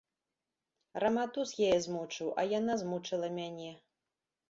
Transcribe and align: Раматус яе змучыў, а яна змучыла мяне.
Раматус 1.03 1.53
яе 1.67 1.77
змучыў, 1.89 2.35
а 2.41 2.49
яна 2.59 2.81
змучыла 2.87 3.27
мяне. 3.41 3.71